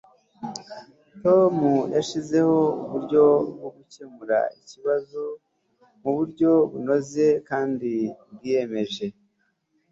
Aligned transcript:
tom 1.23 1.55
yashyizeho 1.95 2.57
uburyo 2.85 3.23
bwo 3.53 3.69
gukemura 3.75 4.37
ikibazo 4.59 5.21
muburyo 6.01 6.51
bunoze 6.71 7.25
kandi 7.49 7.91
bwiyemeje 8.33 9.05